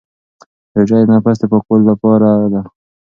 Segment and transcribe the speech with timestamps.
[0.75, 2.61] روژه د نفس د پاکوالي لاره ده.